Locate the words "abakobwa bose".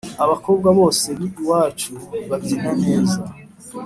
0.23-1.07